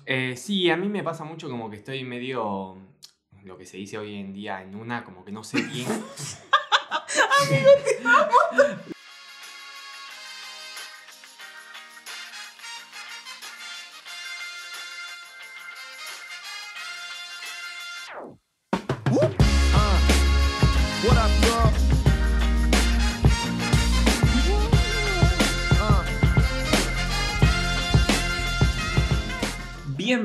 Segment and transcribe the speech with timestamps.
[0.00, 0.02] mucho.
[0.06, 2.76] Eh, sí, a mí me pasa mucho como que estoy medio,
[3.44, 5.88] lo que se dice hoy en día, en una, como que no sé bien.
[8.04, 8.91] What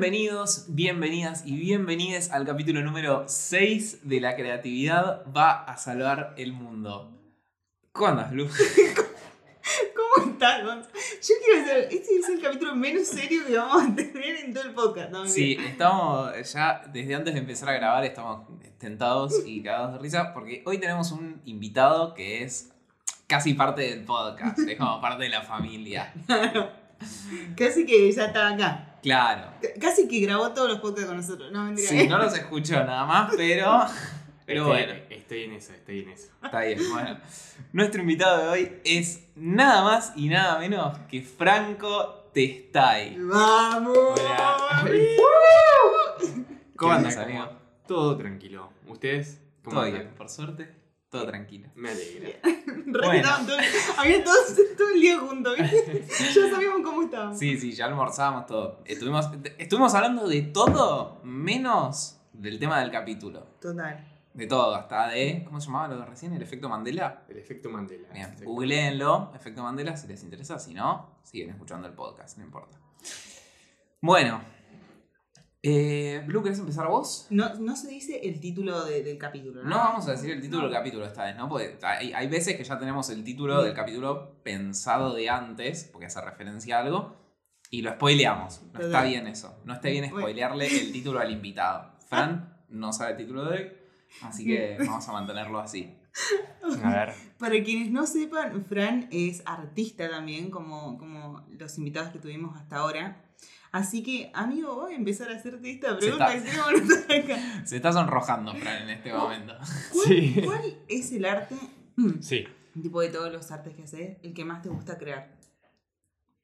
[0.10, 6.54] Bienvenidos, bienvenidas y bienvenides al capítulo número 6 de La creatividad va a salvar el
[6.54, 7.12] mundo.
[7.91, 8.48] ¿Cómo andas, Lu?
[9.98, 10.88] ¿Cómo estás, Gonz?
[10.88, 14.64] Yo quiero decir, este es el capítulo menos serio que vamos a tener en todo
[14.64, 15.12] el podcast.
[15.12, 15.28] ¿no?
[15.28, 18.48] Sí, estamos ya desde antes de empezar a grabar, estamos
[18.78, 22.72] tentados y cagados de risa porque hoy tenemos un invitado que es
[23.28, 26.14] casi parte del podcast, es como parte de la familia.
[27.58, 28.87] Casi que ya está acá.
[29.02, 29.52] Claro.
[29.62, 31.52] C- Casi que grabó todos los podcasts con nosotros.
[31.52, 31.88] No, mentira.
[31.90, 33.86] Sí, no los escucho nada más, pero.
[34.45, 35.02] Pero estoy, bueno.
[35.09, 36.28] Estoy en eso, estoy en eso.
[36.44, 37.17] Está bien, bueno.
[37.73, 43.17] Nuestro invitado de hoy es nada más y nada menos que Franco Testay.
[43.20, 43.98] ¡Vamos!
[43.98, 44.86] Hola.
[46.76, 47.50] ¿Cómo ¿Qué andas, amigo?
[47.88, 48.70] Todo tranquilo.
[48.88, 49.42] ¿Ustedes?
[49.64, 50.02] ¿Cómo Todo andan?
[50.04, 50.70] bien, por suerte,
[51.09, 51.69] todo tranquilo.
[51.75, 52.30] Me alegra.
[52.91, 53.05] Todos-
[53.97, 56.05] había todos todo el día juntos, ¿viste?
[56.36, 57.39] Ya sabíamos cómo estábamos.
[57.39, 58.81] Sí, sí, ya almorzábamos todo.
[58.86, 63.41] Estuvimos, estuvimos hablando de todo menos del tema del capítulo.
[63.61, 64.14] Total.
[64.33, 65.44] De todo, hasta de.
[65.45, 66.31] ¿Cómo se llamaba lo de recién?
[66.33, 67.23] ¿El efecto Mandela?
[67.27, 68.08] El efecto Mandela.
[68.14, 70.59] Bien, googleenlo, efecto Mandela, si les interesa.
[70.59, 72.77] Si no, siguen escuchando el podcast, no importa.
[74.02, 74.39] Bueno,
[75.63, 77.27] eh, Blue, ¿querés empezar vos?
[77.30, 79.69] No, no se dice el título de- del capítulo, ¿no?
[79.69, 81.49] No vamos a decir el título del capítulo esta vez, ¿no?
[81.49, 86.05] Porque hay, hay veces que ya tenemos el título del capítulo pensado de antes, porque
[86.08, 87.16] hace referencia a algo,
[87.69, 88.61] y lo spoileamos.
[88.61, 89.08] No está Total.
[89.08, 89.59] bien eso.
[89.66, 90.19] No está bien Bueno.
[90.19, 91.92] spoilearle el título al invitado.
[92.08, 93.71] Fran no sabe el título de hoy,
[94.21, 95.94] así que vamos a mantenerlo así.
[96.83, 97.14] A ver.
[97.37, 102.77] Para quienes no sepan, Fran es artista también, como, como los invitados que tuvimos hasta
[102.77, 103.23] ahora.
[103.72, 106.33] Así que, amigo, voy a empezar a hacerte esta pregunta.
[106.33, 107.66] está- que no estás acá.
[107.66, 109.54] Se está sonrojando, Fran, en este momento.
[109.94, 110.42] ¿Cuál, Sí.
[110.44, 111.55] cuál es el arte,
[112.22, 112.45] Sí.
[112.82, 115.36] tipo de todos los artes que haces, el que más te gusta crear?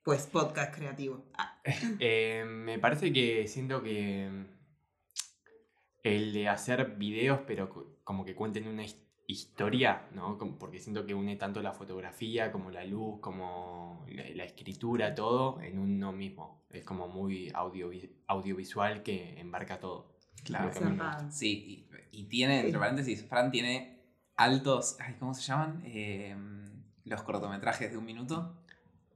[0.04, 1.26] Pues podcast creativo.
[1.38, 1.60] Ah,
[2.00, 4.30] Eh, me parece que siento que
[6.04, 8.98] el de hacer videos, pero co- como que cuenten una his-
[9.28, 10.38] historia, ¿no?
[10.38, 15.16] Como- Porque siento que une tanto la fotografía como la luz, como la, la escritura,
[15.16, 16.66] todo en uno mismo.
[16.70, 20.14] Es como muy audiovi- audiovisual que embarca todo.
[20.44, 20.72] Claro.
[21.32, 24.02] Sí, y, y tiene, entre paréntesis, Fran tiene
[24.36, 24.98] altos.
[25.00, 25.82] ay, ¿Cómo se llaman?
[25.86, 26.36] Eh,
[27.06, 28.58] los cortometrajes de un minuto.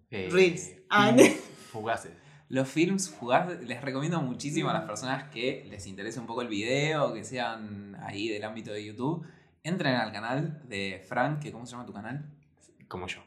[0.10, 0.74] Eh, Reels.
[0.90, 1.36] Ah, films
[1.72, 2.14] fugaces.
[2.50, 6.48] Los films fugaces, les recomiendo muchísimo a las personas que les interese un poco el
[6.48, 9.26] video, que sean ahí del ámbito de YouTube.
[9.68, 12.26] Entren al canal de Fran, que ¿cómo se llama tu canal?
[12.88, 13.20] Como yo.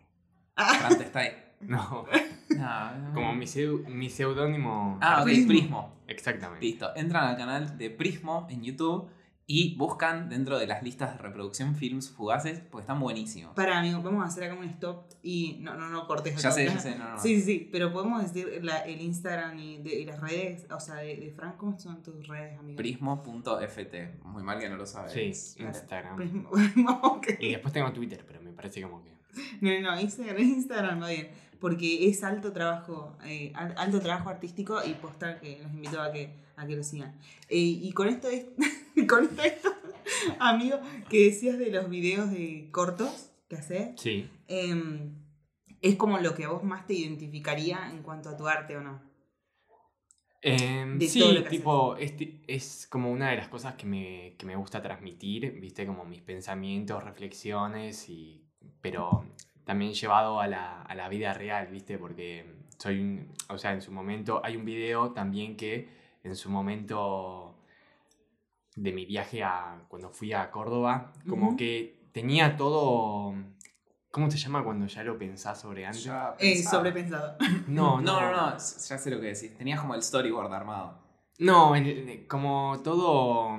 [0.56, 1.32] Ah, Fran Testay.
[1.60, 2.06] No,
[2.56, 3.12] No, no.
[3.14, 3.44] como mi,
[3.88, 4.98] mi seudónimo.
[5.02, 5.46] Ah, ok, Prismo.
[5.48, 5.96] Prismo.
[6.06, 6.64] Exactamente.
[6.64, 6.96] Listo.
[6.96, 9.10] Entran al canal de Prismo en YouTube
[9.52, 13.52] y buscan dentro de las listas de reproducción films fugaces, porque están buenísimos.
[13.56, 16.66] para, amigo, vamos a hacer acá un stop y no, no, no cortes Ya sé,
[16.66, 17.20] ya sé, no, no.
[17.20, 20.78] Sí, sí, sí, pero podemos decir la- el Instagram y, de, y las redes, o
[20.78, 22.76] sea, de, de Fran, ¿cómo son tus redes, amigo?
[22.76, 24.22] Prismo.ft.
[24.24, 25.12] Muy mal que no lo sabes.
[25.12, 25.62] Sí.
[25.62, 26.16] Instagram.
[26.16, 26.50] Prismo.
[27.02, 27.26] Ok.
[27.40, 29.10] Y después tengo Twitter, pero me parece como que.
[29.60, 31.28] No, no, no, Instagram, Instagram va bien.
[31.60, 36.10] Porque es alto trabajo, eh, al- alto trabajo artístico y postal que los invito a
[36.10, 37.14] que, a que lo sigan.
[37.48, 38.46] Eh, y con esto, es,
[39.08, 39.74] con esto, esto,
[40.38, 40.78] amigo,
[41.08, 44.28] que decías de los videos de cortos que haces, Sí.
[44.48, 45.14] em,
[45.82, 48.80] es como lo que a vos más te identificaría en cuanto a tu arte o
[48.82, 49.00] no.
[50.42, 54.80] Em, sí, tipo, este es como una de las cosas que me, que me gusta
[54.80, 58.42] transmitir, viste, como mis pensamientos, reflexiones, y,
[58.80, 59.26] pero
[59.64, 62.46] también llevado a la, a la vida real, viste, porque
[62.78, 65.88] soy un, o sea, en su momento, hay un video también que
[66.22, 67.54] en su momento
[68.76, 71.56] de mi viaje a, cuando fui a Córdoba, como Ujú.
[71.56, 73.34] que tenía todo,
[74.10, 76.04] ¿cómo se llama cuando ya lo pensás sobre antes?
[76.04, 77.36] Ya Eh, sobrepensado.
[77.66, 79.56] No, No, no, no, ya sé lo que decís.
[79.56, 80.98] Tenías como el storyboard armado.
[81.38, 83.58] No, el- como todo...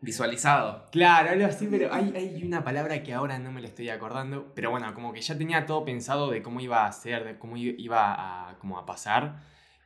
[0.00, 0.86] Visualizado.
[0.90, 4.52] Claro, algo así, pero hay, hay una palabra que ahora no me la estoy acordando.
[4.52, 7.56] Pero bueno, como que ya tenía todo pensado de cómo iba a ser, de cómo
[7.56, 9.40] iba a, como a pasar.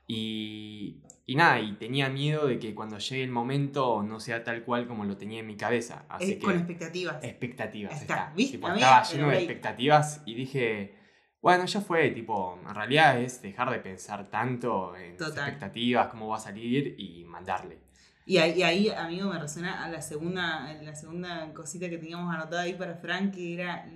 [0.07, 4.63] Y, y nada, y tenía miedo de que cuando llegue el momento no sea tal
[4.63, 6.05] cual como lo tenía en mi cabeza.
[6.09, 7.23] Así Es que con expectativas.
[7.25, 8.01] expectativas.
[8.01, 8.57] Está, Está, ¿viste?
[8.59, 10.95] Tipo, estaba pero lleno de ahí- expectativas y dije,
[11.43, 16.29] Bueno, ya fue, tipo, en realidad es dejar de pensar tanto en las expectativas, cómo
[16.29, 17.79] va a salir y mandarle.
[18.25, 22.35] Y ahí, y ahí, amigo, me resuena a la segunda, la segunda cosita que teníamos
[22.35, 23.89] anotada ahí para Frank, que era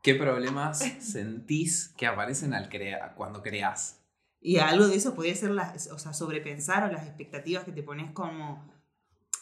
[0.00, 4.03] ¿Qué problemas sentís que aparecen al crea cuando creas?
[4.44, 7.82] Y algo de eso podría ser las, o sea, sobrepensar o las expectativas que te
[7.82, 8.62] pones como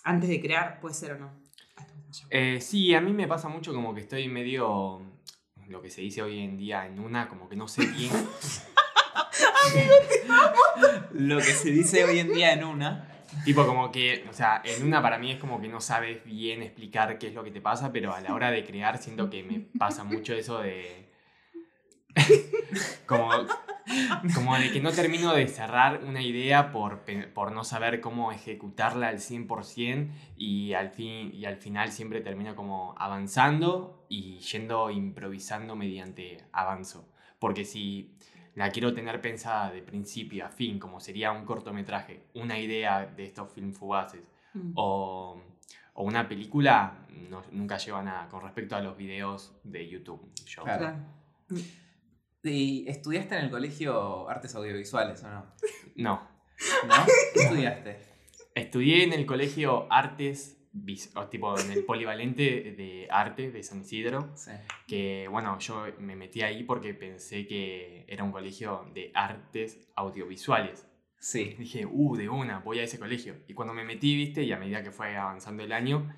[0.04, 1.32] antes de crear, puede ser o no.
[2.30, 5.02] Eh, sí, a mí me pasa mucho como que estoy medio,
[5.66, 8.12] lo que se dice hoy en día, en una, como que no sé bien.
[11.12, 13.24] Lo que se dice hoy en día en una.
[13.44, 16.62] tipo como que, o sea, en una para mí es como que no sabes bien
[16.62, 19.42] explicar qué es lo que te pasa, pero a la hora de crear siento que
[19.42, 21.10] me pasa mucho eso de...
[23.06, 23.30] como,
[24.34, 29.08] como de que no termino de cerrar una idea por, por no saber cómo ejecutarla
[29.08, 35.74] al 100% y al, fin, y al final siempre termino como avanzando y yendo improvisando
[35.76, 37.08] mediante avanzo.
[37.38, 38.14] Porque si
[38.54, 43.24] la quiero tener pensada de principio a fin, como sería un cortometraje, una idea de
[43.24, 44.22] estos film fugaces
[44.54, 44.72] Mm.
[44.74, 45.40] o,
[45.94, 50.30] o una película, no- nunca lleva nada con respecto a los videos de YouTube.
[50.44, 50.78] Yo, Claro.
[51.48, 51.62] Claro.
[52.42, 55.46] ¿Y estudiaste en el colegio artes audiovisuales o no?
[55.96, 56.28] No.
[56.88, 56.94] ¿No?
[57.34, 57.98] ¿Qué estudiaste?
[58.54, 60.58] Estudié en el colegio Artes,
[61.14, 64.50] o tipo en el polivalente de arte de San Isidro, Sí.
[64.86, 70.86] que bueno, yo me metí ahí porque pensé que era un colegio de artes audiovisuales.
[71.18, 71.54] Sí.
[71.58, 73.36] Dije, uh, de una, voy a ese colegio.
[73.46, 76.12] Y cuando me metí, viste, y a medida que fue avanzando el año,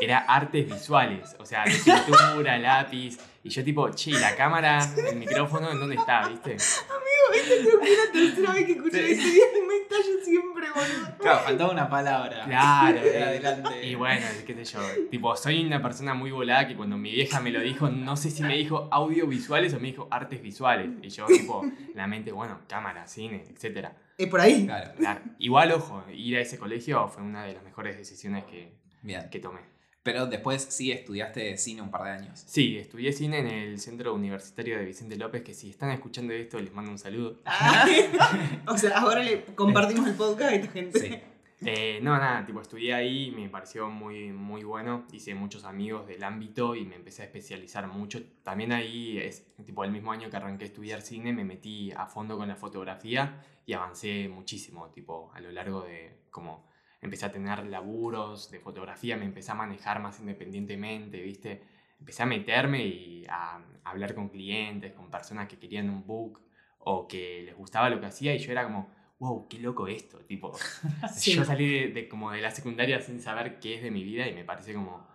[0.00, 1.72] era artes visuales, o sea, de
[2.04, 3.18] pintura, lápiz.
[3.44, 6.56] Y yo tipo, che, ¿y la cámara, el micrófono, ¿en dónde está, viste?
[6.56, 9.02] Creo que es la tercera vez que escucho Sí.
[9.12, 11.18] ese día y me estallo siempre, boludo.
[11.18, 12.44] Claro, faltaba una palabra.
[12.44, 13.84] Claro, eh, adelante.
[13.86, 14.80] Y bueno, qué sé yo,
[15.10, 18.30] tipo, soy una persona muy volada que cuando mi vieja me lo dijo, no sé
[18.30, 20.90] si me dijo audiovisuales o me dijo artes visuales.
[21.02, 23.96] Y yo, tipo, en la mente, bueno, cámara, cine, etcétera.
[24.18, 24.66] Es por ahí.
[24.66, 24.92] Claro.
[24.98, 25.20] Claro.
[25.38, 29.28] Igual, ojo, ir a ese colegio fue una de las mejores decisiones que, Bien.
[29.30, 29.71] que tomé.
[30.02, 32.42] Pero después sí estudiaste cine un par de años.
[32.46, 36.58] Sí, estudié cine en el Centro Universitario de Vicente López, que si están escuchando esto
[36.58, 37.40] les mando un saludo.
[37.44, 37.86] Ah.
[38.66, 40.98] o sea, ahora le compartimos el podcast a esta gente.
[40.98, 41.20] Sí.
[41.64, 46.24] Eh, no, nada, tipo estudié ahí, me pareció muy, muy bueno, hice muchos amigos del
[46.24, 48.20] ámbito y me empecé a especializar mucho.
[48.42, 52.06] También ahí, es tipo el mismo año que arranqué a estudiar cine, me metí a
[52.06, 56.66] fondo con la fotografía y avancé muchísimo, tipo a lo largo de como
[57.02, 61.62] empecé a tener laburos de fotografía, me empecé a manejar más independientemente, ¿viste?
[61.98, 66.40] Empecé a meterme y a, a hablar con clientes, con personas que querían un book
[66.78, 70.18] o que les gustaba lo que hacía y yo era como, wow, qué loco esto,
[70.20, 70.52] tipo,
[71.12, 71.34] Sí.
[71.34, 74.26] yo salí de, de como de la secundaria sin saber qué es de mi vida
[74.28, 75.06] y me parece como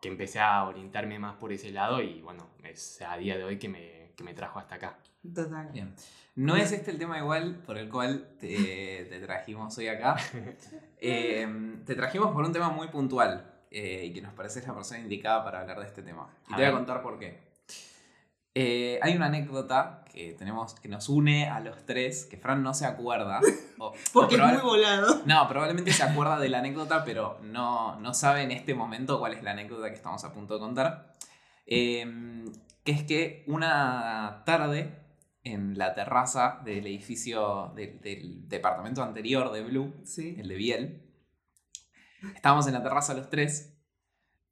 [0.00, 3.58] que empecé a orientarme más por ese lado y bueno, es a día de hoy
[3.58, 4.98] que me, que me trajo hasta acá.
[5.34, 5.70] Total.
[5.72, 5.94] Bien.
[6.36, 10.16] No es este el tema igual por el cual te, te trajimos hoy acá.
[11.06, 11.46] Eh,
[11.84, 15.44] te trajimos por un tema muy puntual eh, y que nos parece la persona indicada
[15.44, 16.30] para hablar de este tema.
[16.48, 17.42] Y A te voy a contar por qué.
[18.54, 22.72] Eh, hay una anécdota que tenemos que nos une a los tres que Fran no
[22.72, 23.40] se acuerda.
[23.78, 25.22] o- o Porque es muy volado.
[25.26, 29.34] No, probablemente se acuerda de la anécdota, pero no, no sabe en este momento cuál
[29.34, 31.12] es la anécdota que estamos a punto de contar.
[31.66, 32.44] Eh,
[32.84, 35.00] que es que una tarde
[35.42, 40.36] en la terraza del edificio del, del departamento anterior de Blue, Sí.
[40.38, 41.02] el de Biel,
[42.34, 43.70] estábamos en la terraza los tres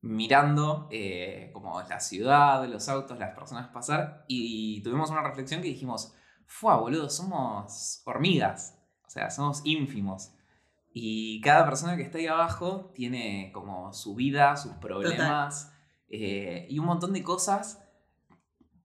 [0.02, 5.68] mirando eh, como la ciudad, los autos, las personas pasar y tuvimos una reflexión que
[5.68, 6.14] dijimos,
[6.46, 7.08] ¡fua, boludo!
[7.08, 10.34] Somos hormigas, o sea, somos ínfimos.
[10.92, 15.72] Y cada persona que está ahí abajo tiene como su vida, sus problemas
[16.08, 17.82] eh, y un montón de cosas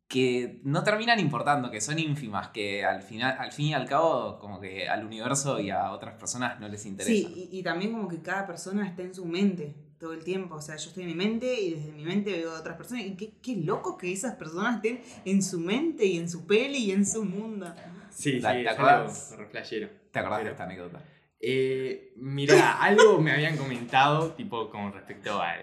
[0.08, 4.40] que no terminan importando, que son ínfimas, que al, final, al fin y al cabo
[4.40, 7.28] como que al universo y a otras personas no les interesa.
[7.30, 10.56] Sí, y, y también como que cada persona está en su mente todo el tiempo.
[10.56, 13.04] O sea, yo estoy en mi mente y desde mi mente veo a otras personas.
[13.06, 16.78] Y qué, qué loco que esas personas estén en su mente y en su peli
[16.86, 17.74] y en su mundo.
[18.10, 19.90] Sí, La- sí, ¿te re flashero.
[20.12, 21.04] ¿Te acordás de esta anécdota?
[21.42, 25.60] Eh, mira, algo me habían comentado, tipo con respecto al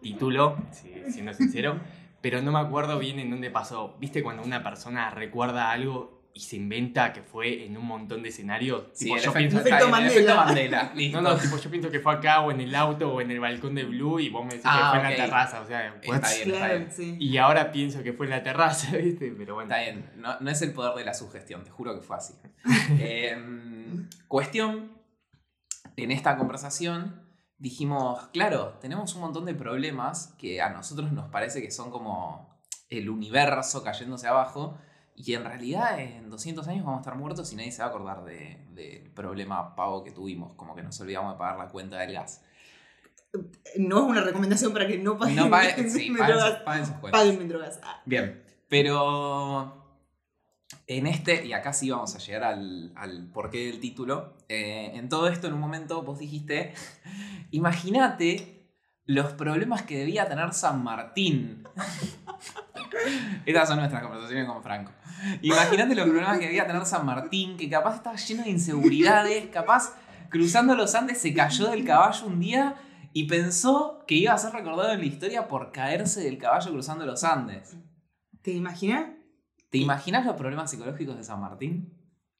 [0.00, 1.80] título, si- siendo sincero,
[2.20, 3.96] pero no me acuerdo bien en dónde pasó.
[4.00, 8.28] ¿Viste cuando una persona recuerda algo y se inventa que fue en un montón de
[8.28, 8.84] escenarios?
[8.92, 10.34] Sí, Tipo, el yo efecto, pienso- Efecto el Mandela.
[10.36, 10.92] Mandela.
[10.96, 11.20] Listo.
[11.20, 13.40] no, no, tipo, yo pienso que fue acá o en el auto o en el
[13.40, 15.86] balcón de Blue y vos me decís Ah, que fue en la terraza, o sea?
[15.86, 16.90] Está bien, está claro, bien.
[16.92, 17.16] sí.
[17.18, 19.32] Y ahora pienso que fue en la terraza, ¿viste?
[19.36, 19.70] Pero bueno.
[19.72, 22.34] Está bien, no, no es el poder de la sugestión, te juro que fue así.
[23.00, 24.92] Em, cuestión,
[25.96, 27.27] en esta conversación
[27.58, 32.48] dijimos, claro, tenemos un montón de problemas que a nosotros nos parece que son como
[32.88, 34.76] el universo cayéndose abajo
[35.20, 37.88] Y en realidad en 200 años vamos a estar muertos y nadie se va a
[37.90, 41.98] acordar de- del problema pavo que tuvimos, como que nos olvidamos de pagar la cuenta
[41.98, 42.42] del gas.
[43.76, 46.94] No es una recomendación para que no paguen, No paguen, sí, paguen, sus- paguen sus
[46.98, 47.20] cuentas.
[47.20, 47.80] Paguen drogas.
[47.82, 49.87] Ah, Bien, pero
[50.88, 55.28] en este, y acá sí vamos a llegar al, porqué del título, eh, en todo
[55.28, 56.72] esto en un momento vos dijiste,
[57.50, 58.66] imagínate
[59.04, 61.62] los problemas que debía tener San Martín.
[63.46, 64.92] Estas son nuestras conversaciones con Franco.
[65.42, 69.94] Imagínate los problemas que debía tener San Martín, que capaz estaba lleno de inseguridades, capaz
[70.30, 72.76] cruzando los Andes se cayó del caballo un día
[73.12, 77.04] y pensó que iba a ser recordado en la historia por caerse del caballo cruzando
[77.04, 77.76] los Andes.
[78.42, 79.17] ¿Te imaginas?
[79.70, 81.92] ¿Te imaginas los problemas psicológicos de San Martín?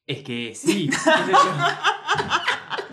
[0.06, 0.88] Es que sí.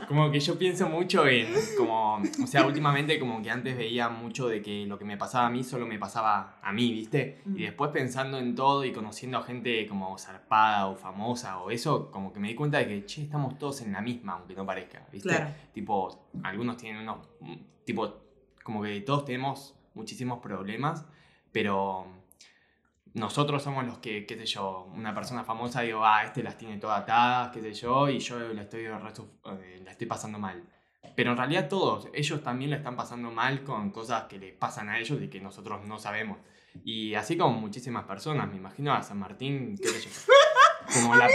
[0.07, 4.47] como que yo pienso mucho en, como, o sea, últimamente como que antes veía mucho
[4.47, 7.41] de que lo que me pasaba a mí solo me pasaba a mí, ¿viste?
[7.45, 7.57] Mm.
[7.57, 12.11] Y después pensando en todo y conociendo a gente como zarpada o famosa o eso,
[12.11, 14.65] como que me di cuenta de que, che, estamos todos en la misma, aunque no
[14.65, 15.29] parezca, ¿viste?
[15.29, 15.51] Claro.
[15.73, 18.13] Tipo, algunos tienen unos, mm, tipo,
[18.63, 21.05] como que todos tenemos muchísimos problemas,
[21.51, 22.07] pero
[23.15, 26.77] nosotros somos los que, qué sé yo, una persona famosa digo, ah, este las tiene
[26.77, 30.63] todas atadas, qué sé yo, y yo la estoy, eh, la estoy pasando mal.
[31.15, 34.89] Pero en realidad todos, ellos también la están pasando mal con cosas que les pasan
[34.89, 36.39] a ellos y que nosotros no sabemos.
[36.83, 40.09] Y así como muchísimas personas, me imagino a San Martín, qué sé yo,
[40.93, 41.29] como la,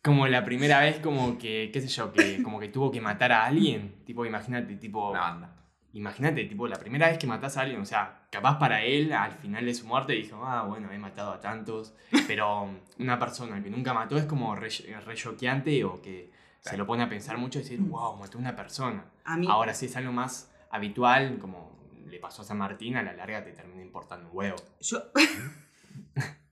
[0.00, 3.32] como la primera vez como que, qué sé yo, que como que tuvo que matar
[3.32, 5.10] a alguien, tipo, imagínate, tipo...
[5.10, 5.57] Una banda.
[5.94, 9.32] Imagínate, tipo, la primera vez que matás a alguien, o sea, capaz para él, al
[9.32, 11.94] final de su muerte, dijo, ah, bueno, he matado a tantos,
[12.26, 12.68] pero
[12.98, 16.30] una persona que nunca mató es como re, re choqueante o que
[16.60, 19.04] se lo pone a pensar mucho y decir, wow, mató a una persona.
[19.24, 21.72] A mí, Ahora, si es algo más habitual, como
[22.06, 24.56] le pasó a San Martín, a la larga te termina importando un huevo.
[24.80, 25.02] yo...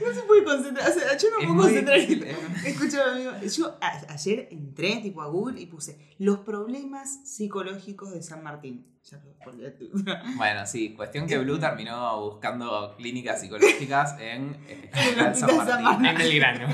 [0.00, 0.90] no se puede concentrar.
[0.90, 1.98] O sea, yo no Es puedo concentrar.
[1.98, 2.36] eh.
[2.66, 3.32] Escúchame, amigo.
[3.54, 8.86] Yo a- ayer entré tipo a Google y puse los problemas psicológicos de San Martín.
[9.04, 9.20] Ya,
[10.36, 15.82] Bueno, sí, cuestión que Blue terminó buscando clínicas psicológicas en eh, En San hospital San
[15.82, 16.06] Martín.
[16.06, 16.68] En Belgrano.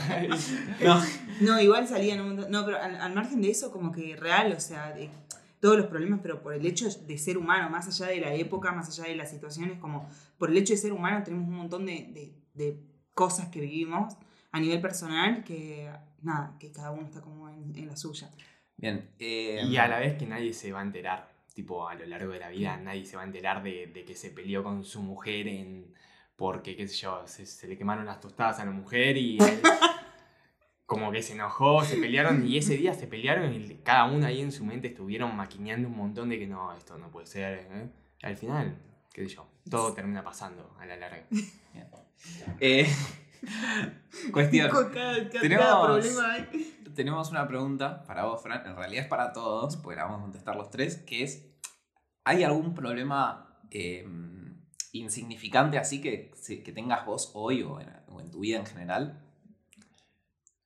[0.84, 1.02] No,
[1.40, 2.50] No, igual salían un montón.
[2.50, 5.10] No, pero al, al margen de eso, como que real, o sea, de
[5.60, 8.72] todos los problemas, pero por el hecho de ser humano, más allá de la época,
[8.72, 10.08] más allá de las situaciones, como
[10.38, 12.80] por el hecho de ser humano, tenemos un montón de, de- de
[13.22, 14.14] cosas que vivimos
[14.52, 15.90] a nivel personal que,
[16.22, 18.30] nada, que cada uno está como en, en la suya.
[18.76, 19.10] Bien.
[19.18, 21.20] eh, Y a la vez que nadie se va a enterar,
[21.52, 24.14] tipo a lo largo de la vida, nadie se va a enterar de, de que
[24.14, 25.92] se peleó con su mujer en
[26.36, 29.60] porque, qué sé yo, se, se le quemaron las tostadas a la mujer y él
[30.86, 34.40] como que se enojó, se pelearon y ese día se pelearon y cada uno ahí
[34.40, 37.66] en su mente estuvieron maquineando un montón de que no, esto no puede ser.
[37.72, 37.88] ¿eh?
[38.22, 38.76] Al final,
[39.18, 41.24] qué sé yo, todo termina pasando a la larga.
[42.60, 42.86] eh,
[44.32, 44.70] cuestión.
[44.70, 45.66] Con cada, cada- Tenemos-
[47.30, 48.66] una pregunta para vos, Fran.
[48.66, 51.46] En realidad es para todos, porque la vamos a contestar los tres, que es,
[52.24, 54.04] ¿hay algún problema eh,
[54.92, 56.32] insignificante así que,
[56.72, 59.24] tengas vos hoy o en, o en tu vida en general?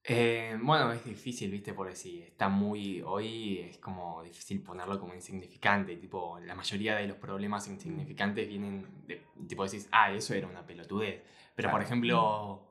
[0.04, 1.75] Eh, bueno, es difícil, ¿viste?
[1.75, 3.02] Porque si está muy...
[3.02, 5.97] Hoy es como difícil ponerlo como insignificante.
[5.97, 9.23] Tipo, la mayoría de los problemas insignificantes vienen de...
[9.49, 11.23] Tipo, decís, ah, eso era una pelotudez.
[11.54, 12.68] Pero, por ejemplo,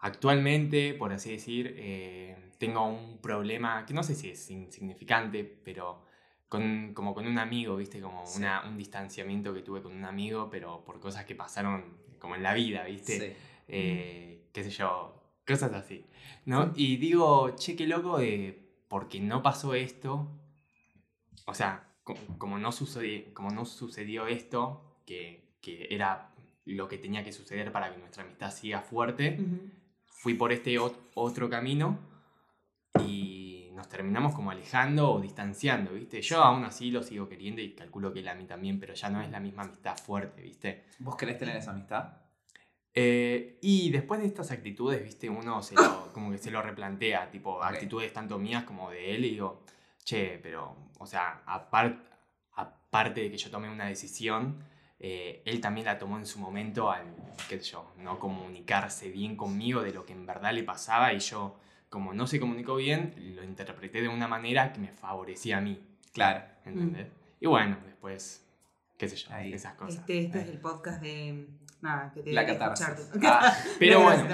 [0.00, 6.04] actualmente, por así decir, eh, tengo un problema que no sé si es insignificante, pero
[6.48, 8.00] con, como con un amigo, ¿viste?
[8.00, 8.38] Como Sí.
[8.38, 12.42] una, un distanciamiento que tuve con un amigo, pero por cosas que pasaron como en
[12.42, 13.36] la vida, ¿viste?
[13.68, 15.15] eh, qué sé yo,
[15.46, 16.04] cosas así,
[16.44, 16.72] ¿no?
[16.76, 20.28] Y digo, che, qué loco, eh, porque no pasó esto,
[21.46, 26.32] o sea, co- como no, sucedió, como no sucedió esto, que, que era
[26.64, 29.70] lo que tenía que suceder para que nuestra amistad siga fuerte, Ujú.
[30.06, 31.98] fui por este ot- otro camino
[33.00, 36.22] y nos terminamos como alejando o distanciando, ¿viste?
[36.22, 39.10] Yo aún así lo sigo queriendo y calculo que él a mí también, pero ya
[39.10, 40.86] no es la misma amistad fuerte, ¿viste?
[40.98, 42.14] ¿Vos querés tener esa amistad?
[42.98, 47.30] Eh, y después de estas actitudes, viste, uno se lo, como que se lo replantea,
[47.30, 49.60] tipo, actitudes tanto mías como de él, y digo,
[50.02, 52.00] che, pero, o sea, apar-
[52.54, 54.56] aparte de que yo tomé una decisión,
[54.98, 57.04] eh, él también la tomó en su momento al,
[57.50, 61.18] qué sé yo, no comunicarse bien conmigo de lo que en verdad le pasaba, y
[61.18, 61.58] yo,
[61.90, 65.78] como no se comunicó bien, lo interpreté de una manera que me favorecía a mí,
[66.14, 66.42] Claro.
[66.64, 67.08] ¿entendés?
[67.40, 68.42] Y bueno, después,
[68.96, 69.52] qué sé yo, Ahí.
[69.52, 69.96] esas cosas.
[70.00, 71.46] Este, este es el podcast de.
[71.86, 73.10] Nada, que te La catarsis.
[73.24, 74.26] Ah, Pero bueno,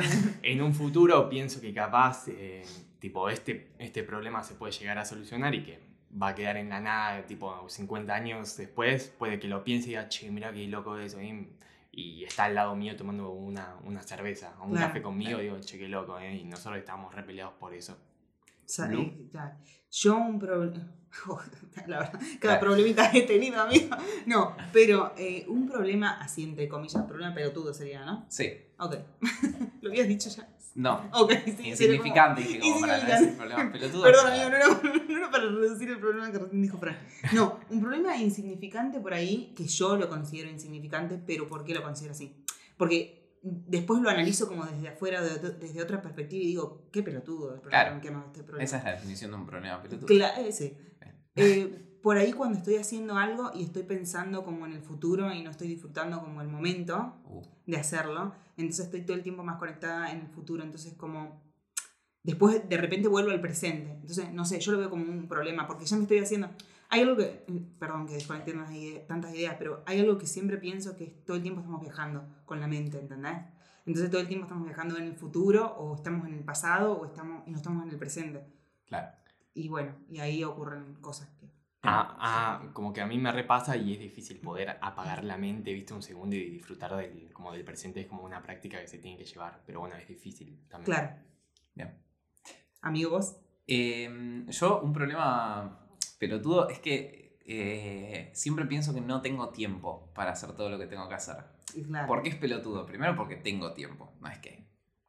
[0.42, 2.62] en un futuro pienso que capaz, eh,
[2.98, 5.78] tipo, este, este problema se puede llegar a solucionar y que
[6.20, 9.90] va a quedar en la nada, tipo, 50 años después, puede que lo piense y
[9.90, 11.48] diga, che, mira qué loco eso, y
[11.94, 14.86] y está al lado mío tomando una, una cerveza o un Claro.
[14.86, 16.36] café conmigo, digo, che, qué loco, ¿eh?
[16.36, 17.98] Y nosotros estábamos re peleados por eso.
[18.64, 19.00] O sea, Blue.
[19.02, 19.28] eh.
[19.90, 20.92] Yo un problema.
[21.86, 22.60] La verdad, cada Claro.
[22.60, 23.94] problemita he tenido, amigo.
[24.26, 28.24] No, pero eh, un problema, así entre comillas, problema pelotudo sería, ¿no?
[28.28, 28.50] Sí.
[28.78, 28.96] Ok.
[29.82, 30.48] ¿Lo habías dicho ya?
[30.74, 31.06] No.
[31.12, 31.68] Ok, sí.
[31.68, 33.36] Insignificante, dije como para no decir Insignificante.
[33.36, 34.04] problemas pelotudos.
[34.06, 34.66] Perdón, amigo, no era,
[35.08, 36.96] no era para reducir el problema que recién dijo Fran.
[37.34, 41.82] No, un problema insignificante por ahí, que yo lo considero insignificante, pero ¿por qué lo
[41.82, 42.34] considero así?
[42.78, 47.54] Porque después lo analizo como desde afuera, de- desde otra perspectiva, y digo, qué pelotudo
[47.54, 48.22] el problema Claro.
[48.26, 48.64] este problema.
[48.64, 50.06] Esa es la definición de un problema pelotudo.
[50.06, 50.76] Cla- sí.
[51.34, 55.42] Eh, por ahí cuando estoy haciendo algo y estoy pensando como en el futuro y
[55.42, 59.58] no estoy disfrutando como el momento Uh, de hacerlo, entonces estoy todo el tiempo más
[59.58, 61.40] conectada en el futuro, entonces como
[62.22, 65.66] después de repente vuelvo al presente, entonces no sé, yo lo veo como un problema
[65.66, 66.50] porque ya me estoy haciendo,
[66.92, 67.42] hay algo que,
[67.78, 68.52] perdón que desconecté
[69.08, 72.22] tantas ideas, pero hay algo que siempre pienso que es todo el tiempo estamos viajando
[72.44, 73.38] con la mente, ¿entendés?
[73.86, 77.06] Entonces todo el tiempo estamos viajando en el futuro o estamos en el pasado o
[77.06, 78.46] estamos y no estamos en el presente.
[78.86, 79.08] claro.
[79.54, 81.46] Y bueno, y ahí ocurren cosas que...
[81.82, 85.72] Ah, ah, como que a mí me repasa y es difícil poder apagar la mente,
[85.72, 88.00] viste, un segundo y disfrutar del, como del presente.
[88.00, 90.84] Es como una práctica que se tiene que llevar, pero bueno, es difícil también.
[90.84, 91.16] Claro.
[91.74, 91.98] Bien.
[92.80, 93.36] Amigo, vos.
[93.66, 95.81] Eh, yo, un problema
[96.22, 100.86] pelotudo es que eh, siempre pienso que no tengo tiempo para hacer todo lo que
[100.86, 101.36] tengo que hacer.
[101.88, 102.06] Claro.
[102.06, 102.86] ¿Por qué es pelotudo?
[102.86, 104.12] Primero porque tengo tiempo.
[104.20, 104.64] No es que,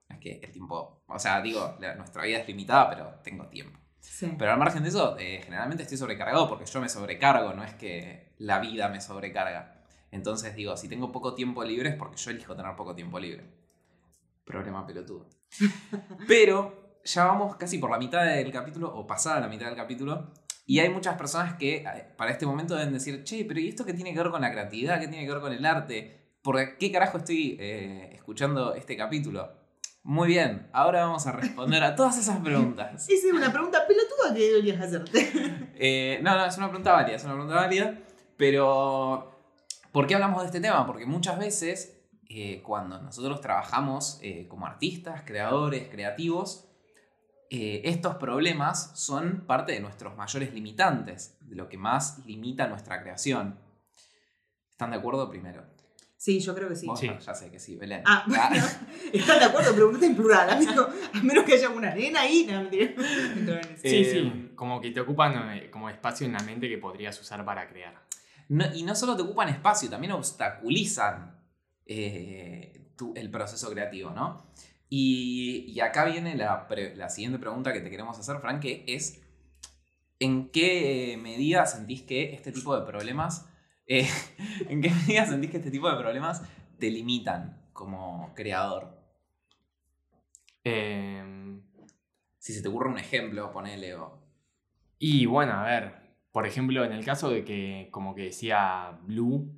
[0.09, 1.03] no es que el tiempo.
[1.05, 3.77] O sea, digo, la- nuestra vida es limitada, pero tengo tiempo.
[3.99, 4.33] Sí.
[4.39, 7.75] Pero al margen de eso, eh, generalmente estoy sobrecargado porque yo me sobrecargo, no es
[7.75, 9.83] que la vida me sobrecarga.
[10.09, 13.43] Entonces digo, si tengo poco tiempo libre es porque yo elijo tener poco tiempo libre.
[14.43, 15.29] Problema pelotudo.
[16.27, 20.31] Pero ya vamos casi por la mitad del capítulo, o pasada la mitad del capítulo,
[20.65, 23.85] y hay muchas personas que eh, para este momento deben decir, che, pero ¿y esto
[23.85, 24.99] qué tiene que ver con la creatividad?
[24.99, 26.35] ¿Qué tiene que ver con el arte?
[26.41, 29.63] ¿Por qué carajo estoy eh, escuchando este capítulo?
[30.05, 33.03] Muy bien, ahora vamos a responder a todas esas preguntas.
[33.09, 35.31] Esa es una pregunta pelotuda que deberías hacerte.
[35.85, 37.97] Eh, no, no, es una pregunta válida, es una pregunta válida.
[38.37, 39.35] Pero,
[39.91, 40.85] ¿por qué hablamos de este tema?
[40.85, 41.99] Porque muchas veces,
[42.29, 46.69] eh, cuando nosotros trabajamos eh, como artistas, creadores, creativos,
[47.55, 52.99] eh, estos problemas son parte de nuestros mayores limitantes, de lo que más limita nuestra
[53.03, 53.59] creación.
[54.71, 55.63] ¿Están de acuerdo primero?
[56.17, 56.87] Sí, yo creo que sí.
[56.87, 57.07] Vos, Sí.
[57.09, 58.01] no, ya sé que sí, Belén.
[58.05, 58.65] Ah, bueno,
[59.13, 60.87] están de acuerdo, pregunta en plural, amigo.
[61.13, 62.47] A menos que haya una nena ahí.
[62.49, 62.63] No.
[63.77, 67.19] Sí, Eh, sí, como que te ocupan eh, como espacio en la mente que podrías
[67.21, 67.93] usar para crear.
[68.49, 71.37] No- y no solo te ocupan espacio, también obstaculizan
[71.85, 74.47] eh, tu- el proceso creativo, ¿no?
[74.95, 78.83] Y, y acá viene la, pre- la siguiente pregunta que te queremos hacer, Frank, que
[78.87, 79.21] es,
[80.19, 83.47] ¿en qué medida sentís que este tipo de problemas,
[83.87, 84.07] eh,
[84.69, 86.43] en qué medida sentís que este tipo de problemas
[86.79, 88.97] te limitan como creador?
[90.63, 91.59] Eh,
[92.39, 94.19] Si se te ocurre un ejemplo, ponele o...
[94.99, 95.95] y bueno, a ver,
[96.31, 99.51] por ejemplo, en el caso de que, como que decía Blue,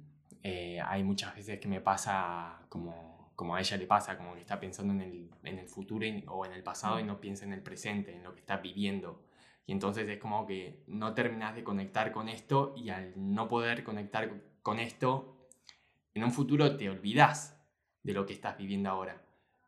[0.43, 4.41] eh, hay muchas veces que me pasa como, como a ella le pasa, como que
[4.41, 7.45] está pensando en el, en el futuro y- o en el pasado y no piensa
[7.45, 9.21] en el presente, en lo que está viviendo.
[9.67, 13.83] Y entonces es como que no terminas de conectar con esto y al no poder
[13.83, 14.31] conectar
[14.63, 15.35] con esto,
[16.13, 17.57] en un futuro te olvidas
[18.03, 19.21] de lo que estás viviendo ahora.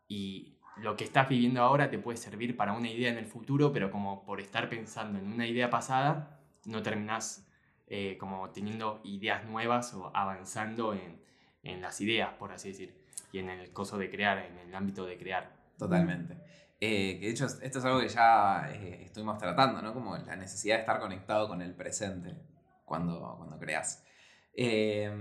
[0.07, 3.71] Y lo que estás viviendo ahora te puede servir para una idea en el futuro,
[3.73, 7.47] pero como por estar pensando en una idea pasada, no terminas
[7.87, 11.21] eh, como teniendo ideas nuevas o avanzando en,
[11.63, 12.95] en las ideas, por así decir,
[13.37, 15.55] y en el coso de crear, en el ámbito de crear.
[15.77, 16.37] Totalmente.
[16.79, 19.93] Eh, que de hecho, esto es algo que ya eh, estuvimos tratando, ¿no?
[19.93, 22.35] Como la necesidad de estar conectado con el presente
[22.85, 24.03] cuando, cuando creas.
[24.53, 25.11] Eh,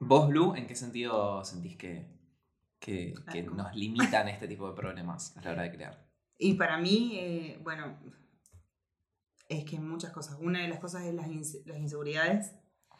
[0.00, 2.06] Vos, Blue, ¿en qué sentido sentís que,
[2.78, 3.54] que, que Claro.
[3.54, 6.08] nos limitan este tipo de problemas a la hora de crear?
[6.38, 7.98] Y para mí, eh, bueno,
[9.48, 10.36] es que muchas cosas.
[10.40, 12.54] Una de las cosas es las, inse- las inseguridades.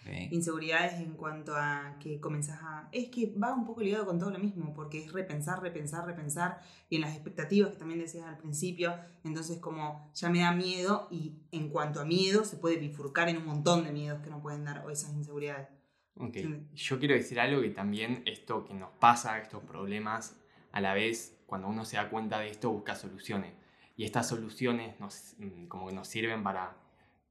[0.08, 0.32] Ok.
[0.32, 2.88] Inseguridades en cuanto a que comenzás a...
[2.92, 6.60] Es que va un poco ligado con todo lo mismo, porque es repensar, repensar, repensar,
[6.88, 8.94] y en las expectativas que también decías al principio,
[9.24, 13.36] entonces como ya me da miedo, y en cuanto a miedo se puede bifurcar en
[13.38, 15.68] un montón de miedos que no pueden dar o esas inseguridades.
[16.16, 16.66] Ok, Sí.
[16.74, 20.36] Yo quiero decir algo que también esto que nos pasa, estos problemas,
[20.72, 23.52] a la vez, cuando uno se da cuenta de esto, busca soluciones.
[23.96, 26.76] Y estas soluciones nos, mm, como que nos sirven para,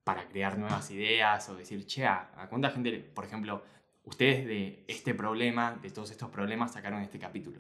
[0.08, 3.62] para crear nuevas ideas o decir, che, ¿a cuánta gente, le-?" por ejemplo,
[4.06, 7.60] ustedes de este problema, de todos estos problemas, sacaron este capítulo?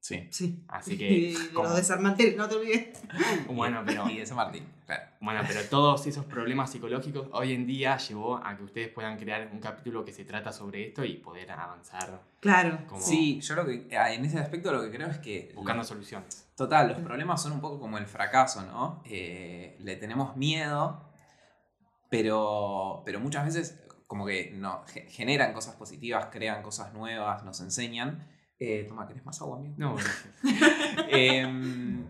[0.00, 0.26] Sí.
[0.32, 0.64] Sí.
[0.68, 3.02] Así que, Y de como- los desarmantes, no te olvides.
[3.48, 5.02] Bueno, pero, Y de San Martín, claro.
[5.20, 9.48] bueno, pero todos esos problemas psicológicos hoy en día llevó a que ustedes puedan crear
[9.52, 12.78] un capítulo que se trata sobre esto y poder avanzar Claro.
[12.88, 15.52] como Sí, yo lo que, ah, en ese aspecto lo que creo es que...
[15.54, 16.48] buscando soluciones.
[16.56, 19.02] Total, los problemas son un poco como el fracaso, ¿no?
[19.04, 21.11] Eh, le tenemos miedo,
[22.12, 27.58] pero, pero muchas veces como que no, ge- generan cosas positivas, crean cosas nuevas, nos
[27.62, 28.28] enseñan.
[28.58, 29.74] Eh, toma, ¿querés más agua, amigo?
[29.78, 29.96] No.
[31.08, 32.04] Em,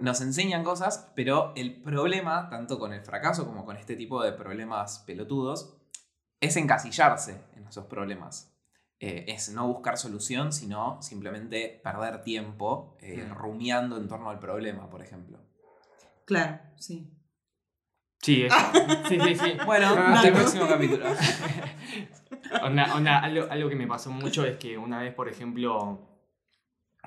[0.00, 4.32] nos enseñan cosas, pero el problema, tanto con el fracaso como con este tipo de
[4.32, 5.76] problemas pelotudos,
[6.40, 8.52] es encasillarse en esos problemas.
[9.00, 13.34] Eh, es no buscar solución, sino simplemente perder tiempo eh, Mm.
[13.34, 15.38] rumiando en torno al problema, por ejemplo.
[16.24, 17.14] Claro, sí.
[18.28, 18.56] Sí, eso.
[19.08, 19.56] sí, sí, sí.
[19.66, 20.40] Bueno, Ah, hasta el no.
[20.40, 21.04] próximo capítulo.
[22.62, 26.00] Onda, onda, algo, algo que me pasó mucho es que una vez, por ejemplo,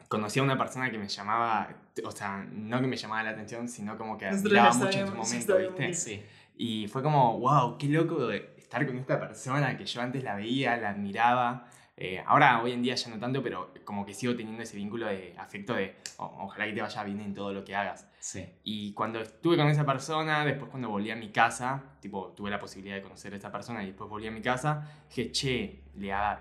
[0.08, 1.70] conocí a una persona que me llamaba,
[2.04, 5.08] o sea, no que me llamaba la atención, sino como que Nosotros admiraba mucho en
[5.08, 5.94] su momento, ¿viste?
[5.94, 6.24] Sí.
[6.58, 10.36] Y fue como, wow, qué loco de estar con esta persona que yo antes la
[10.36, 11.66] veía, la admiraba.
[12.04, 15.06] Eh, ahora, hoy en día ya no tanto, pero como que sigo teniendo ese vínculo
[15.06, 18.10] de afecto de "O- ojalá que te vaya bien en todo lo que hagas.
[18.20, 18.44] Sí.
[18.64, 22.58] Y cuando estuve con esa persona, después cuando volví a mi casa, tipo, tuve la
[22.60, 26.12] posibilidad de conocer a esa persona y después volví a mi casa, dije, che, le,
[26.12, 26.40] ha-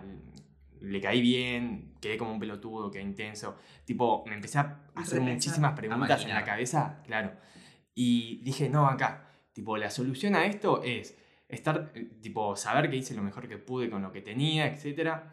[0.81, 3.59] le caí bien, quedé como un pelotudo, quedé intenso.
[3.85, 7.33] Tipo, me empecé a hacer muchísimas preguntas en la cabeza, claro.
[7.95, 11.19] Y dije, no, acá, tipo, la solución a esto es
[11.53, 15.31] estar, eh, tipo, saber que hice lo mejor que pude con lo que tenía, etcétera.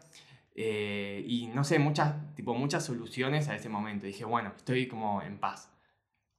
[0.54, 4.06] Eh, y no sé, muchas, tipo, muchas soluciones a ese momento.
[4.06, 5.72] Dije, bueno, estoy como en paz.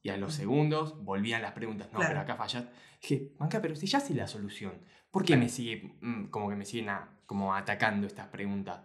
[0.02, 1.88] Y a los segundos volvían las preguntas.
[1.92, 2.10] No, Claro.
[2.10, 2.66] pero acá fallas.
[3.02, 4.74] Dije, Manca, pero si ya sé la solución,
[5.12, 8.82] ¿por qué me sigue, mm, como que me siguen a- como atacando estas preguntas?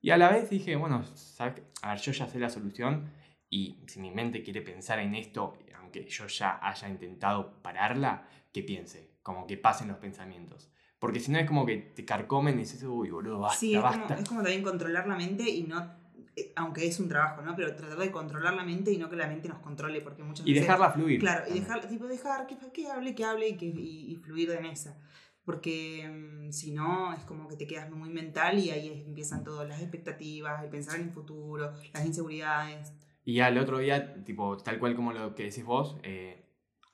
[0.00, 1.62] Y a la vez dije, bueno, ¿sabes?
[1.82, 3.10] A ver, yo ya sé la solución
[3.50, 8.62] y si mi mente quiere pensar en esto, aunque yo ya haya intentado pararla, que
[8.62, 10.70] piense, como que pasen los pensamientos.
[11.00, 13.82] Porque si no es como que te carcomen y dices, uy, boludo, basta, sí, es
[13.82, 14.14] como, basta.
[14.14, 15.82] es como también controlar la mente y no,
[16.36, 17.56] eh, aunque es un trabajo, ¿no?
[17.56, 20.46] Pero tratar de controlar la mente y no que la mente nos controle, porque muchas
[20.46, 20.68] Y veces...
[20.68, 21.18] dejarla fluir.
[21.18, 21.64] Claro, y también.
[21.64, 24.96] dejar, tipo, dejar que, que hable, que hable y, que, y, y fluir en esa.
[25.44, 29.68] Porque mm, si no, es como que te quedas muy mental y ahí empiezan todas
[29.68, 32.92] las expectativas, el pensar en el futuro, las inseguridades.
[33.24, 36.45] Y al otro día, tipo, tal cual como lo que decís vos, eh,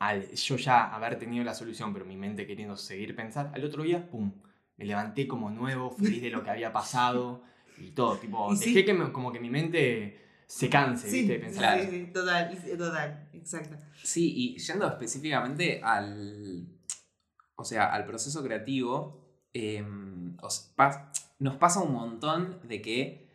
[0.08, 3.82] al yo ya haber tenido la solución, pero mi mente queriendo seguir pensar, al otro
[3.84, 4.32] día, pum,
[4.76, 7.42] me levanté como nuevo, feliz de lo que había pasado
[7.78, 8.84] y todo, tipo, Y dejé sí.
[8.84, 11.32] que me- como que mi mente se canse, Sí, ¿viste?
[11.34, 11.80] de sí, pensar.
[11.80, 13.76] sí, sí, total, total, exacto.
[14.02, 16.66] Sí, y yendo específicamente al,
[17.54, 19.20] o sea, al proceso creativo,
[19.54, 19.84] eh,
[20.42, 23.28] os pas- nos pasa un montón de que,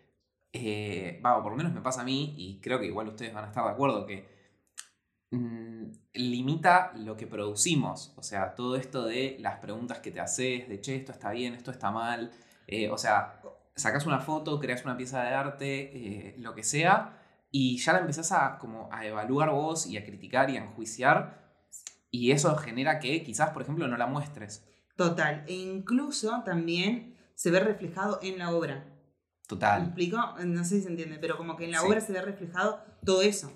[0.51, 3.33] eh, va, o por lo menos me pasa a mí, y creo que igual ustedes
[3.33, 4.36] van a estar de acuerdo, que
[5.31, 8.13] mm, limita lo que producimos.
[8.17, 11.53] O sea, todo esto de las preguntas que te haces, de che, esto está bien,
[11.53, 12.31] esto está mal.
[12.67, 13.39] eh, o sea,
[13.75, 15.91] sacas una foto, creas una pieza de arte,
[16.29, 17.17] eh, lo que sea,
[17.51, 21.47] y ya la empezás a, como, a evaluar vos y a criticar y a enjuiciar.
[22.11, 24.65] Y eso genera que quizás, por ejemplo, no la muestres.
[24.97, 25.43] Total.
[25.47, 28.83] E incluso también se ve reflejado en la obra.
[28.85, 29.83] ¿Me Total.
[29.83, 30.17] explico?
[30.43, 31.87] No sé si se entiende, pero como que en la Sí.
[31.87, 33.51] obra se ve reflejado todo eso.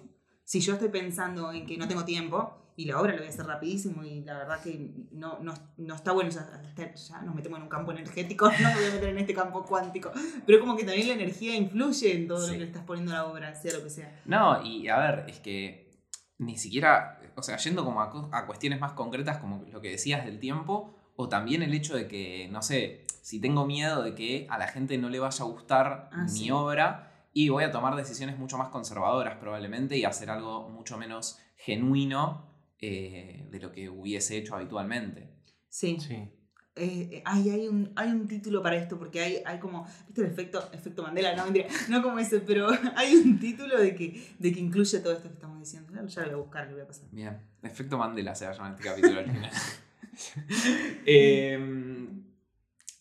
[0.51, 3.29] Si yo estoy pensando en que no tengo tiempo y la obra lo voy a
[3.29, 6.45] hacer rapidísimo y la verdad que no, no, no está bueno, ya,
[6.93, 9.63] ya nos metemos en un campo energético, no me voy a meter en este campo
[9.63, 10.11] cuántico,
[10.45, 12.47] pero como que también la energía influye en todo Sí.
[12.47, 14.21] lo que le estás poniendo a la obra, sea lo que sea.
[14.25, 15.89] No, y a ver, es que
[16.37, 19.89] ni siquiera, o sea, yendo como a, cu- a cuestiones más concretas, como lo que
[19.91, 24.15] decías del tiempo, o también el hecho de que, no sé, si tengo miedo de
[24.15, 26.51] que a la gente no le vaya a gustar Ah, mi sí.
[26.51, 31.39] obra, y voy a tomar decisiones mucho más conservadoras probablemente y hacer algo mucho menos
[31.55, 35.29] genuino eh, de lo que hubiese hecho habitualmente.
[35.69, 35.97] Sí.
[35.99, 36.29] Sí.
[36.75, 40.21] Eh, eh, ay, hay, un, hay un título para esto, porque hay, hay como, ¿viste
[40.21, 41.35] el efecto, efecto Mandela?
[41.35, 45.13] No, mentira, no como ese, pero hay un título de que, de que incluye todo
[45.13, 45.91] esto que estamos diciendo.
[46.07, 47.09] Ya lo voy a buscar, lo voy a pasar.
[47.11, 49.51] Bien, efecto Mandela se va a llamar este capítulo al final.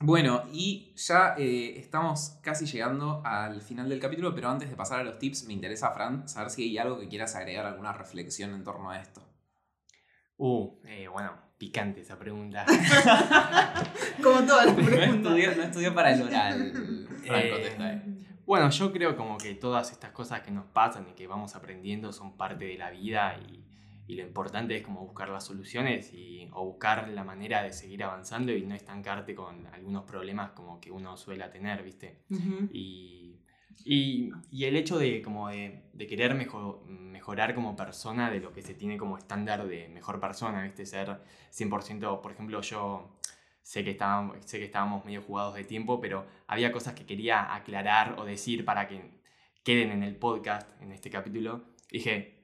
[0.00, 5.00] bueno, y ya eh, estamos casi llegando al final del capítulo, pero antes de pasar
[5.00, 8.54] a los tips, me interesa, Fran, saber si hay algo que quieras agregar, alguna reflexión
[8.54, 9.22] en torno a esto.
[10.36, 12.64] Uh, eh, bueno, picante esa pregunta.
[14.22, 15.14] Como todas las No preguntas.
[15.16, 16.72] estudió, no estudió para el oral,
[17.26, 18.02] Fran Eh, contesta, eh.
[18.46, 22.12] Bueno, yo creo como que todas estas cosas que nos pasan y que vamos aprendiendo
[22.12, 23.64] son parte de la vida y,
[24.10, 28.02] y lo importante es como buscar las soluciones y, o buscar la manera de seguir
[28.04, 32.08] avanzando y no estancarte con algunos problemas como que uno suele tener, ¿viste?
[32.72, 33.36] Y
[33.84, 38.52] Y, y el hecho de, como de, de querer mejo- mejorar como persona de lo
[38.52, 40.84] que se tiene como estándar de mejor persona, ¿viste?
[40.84, 41.08] Ser
[41.50, 43.16] 100%, por ejemplo, yo
[43.62, 47.54] sé que, estábamos, sé que estábamos medio jugados de tiempo, pero había cosas que quería
[47.54, 49.00] aclarar o decir para que
[49.62, 51.64] queden en el podcast, en este capítulo.
[51.90, 52.39] Dije,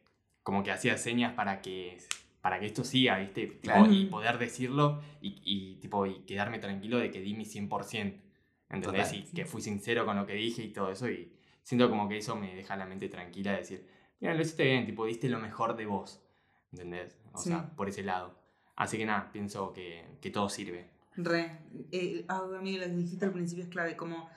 [0.47, 1.99] como que hacía señas para que,
[2.41, 3.49] para que esto siga, ¿viste?
[3.49, 3.93] Tipo, Claro.
[3.93, 8.23] y poder decirlo y, y, tipo, y quedarme tranquilo de que di mi 100%.
[8.71, 9.09] ¿Entendés?
[9.11, 9.15] Total.
[9.29, 11.11] Y que fui sincero con lo que dije y todo eso.
[11.11, 11.33] Y
[11.65, 13.89] siento como que eso me deja la mente tranquila de decir,
[14.21, 16.23] mira, lo hiciste bien, tipo, diste lo mejor de vos.
[16.71, 17.19] ¿Entendés?
[17.33, 17.49] O Sí.
[17.49, 18.39] sea, por ese lado.
[18.77, 20.91] Así que nada, pienso que, que todo sirve.
[21.17, 21.59] Re.
[21.91, 24.29] Eh, amigo, lo que dijiste al principio es clave, como.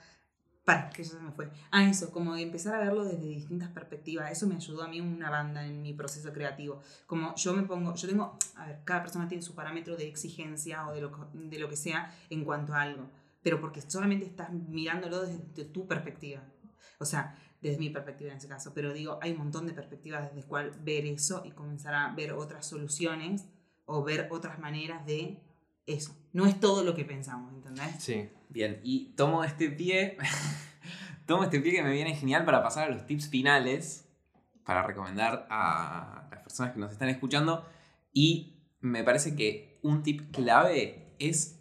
[0.64, 1.50] Para, que eso se me fue.
[1.70, 4.30] Ah, eso, como empezar a verlo desde distintas perspectivas.
[4.30, 6.80] Eso me ayudó a mí una banda en mi proceso creativo.
[7.06, 10.86] Como yo me pongo, yo tengo, a ver, cada persona tiene su parámetro de exigencia
[10.86, 13.10] o de lo, de lo que sea en cuanto a algo.
[13.42, 16.42] Pero porque solamente estás mirándolo desde tu perspectiva.
[16.98, 18.72] O sea, desde mi perspectiva en ese caso.
[18.74, 22.32] Pero digo, hay un montón de perspectivas desde cual ver eso y comenzar a ver
[22.32, 23.46] otras soluciones
[23.86, 25.42] o ver otras maneras de
[25.94, 26.16] eso.
[26.32, 27.96] No es todo lo que pensamos, ¿entendés?
[27.98, 28.28] Sí.
[28.48, 30.16] Bien, y tomo este pie.
[31.26, 34.08] tomo este pie que me viene genial para pasar a los tips finales.
[34.64, 37.66] Para recomendar a las personas que nos están escuchando.
[38.12, 41.60] Y me parece que un tip clave es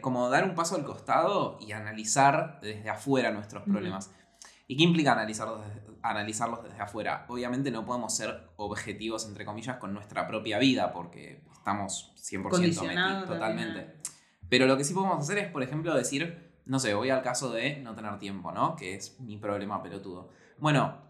[0.00, 4.10] como dar un paso al costado y analizar desde afuera nuestros problemas.
[4.66, 7.24] ¿Y qué implica analizarlos desde, analizarlos desde afuera?
[7.28, 13.20] Obviamente no podemos ser objetivos, entre comillas, con nuestra propia vida, porque estamos 100% Condicionado
[13.20, 13.96] metidos también totalmente.
[14.48, 17.50] Pero lo que sí podemos hacer es, por ejemplo, decir, no sé, voy al caso
[17.52, 18.76] de no tener tiempo, ¿no?
[18.76, 20.30] Que es mi problema pelotudo.
[20.58, 21.03] Bueno,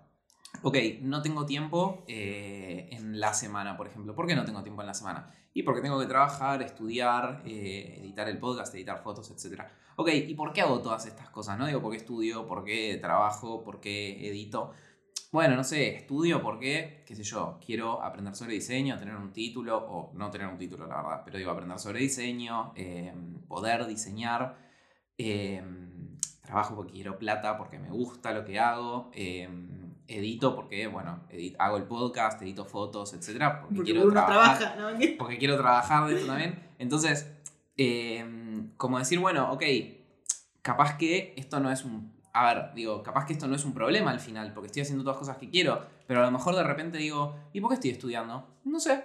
[0.63, 4.15] ok, no tengo tiempo eh, en la semana, por ejemplo.
[4.15, 5.31] ¿Por qué no tengo tiempo en la semana?
[5.53, 9.63] Y porque tengo que trabajar, estudiar, eh, editar el podcast, editar fotos, etc.
[9.97, 11.59] Ok, ¿y por qué hago todas estas cosas?
[11.59, 14.73] No digo por qué estudio, por qué trabajo, por qué edito.
[15.33, 19.79] Bueno, no sé, estudio porque, qué sé yo, quiero aprender sobre diseño, tener un título,
[19.79, 23.13] o no tener un título, la verdad, pero digo aprender sobre diseño, eh,
[23.49, 24.57] poder diseñar.
[25.19, 25.63] eh,
[26.43, 29.11] trabajo porque quiero plata, porque me gusta lo que hago.
[30.09, 33.61] Edito porque, bueno, edit- hago el podcast, edito fotos, etc.
[33.61, 34.99] Porque, Porque quiero trabajar trabaja, ¿no?
[35.19, 36.63] Porque quiero trabajar de esto también.
[36.79, 37.31] Entonces,
[37.77, 38.25] eh,
[38.77, 39.63] como decir, bueno, ok,
[40.63, 42.13] capaz que esto no es un...
[42.33, 45.05] A ver, digo, capaz que esto no es un problema al final, porque estoy haciendo
[45.05, 47.91] todas cosas que quiero, pero a lo mejor de repente digo, ¿y por qué estoy
[47.91, 48.59] estudiando?
[48.65, 49.05] No sé.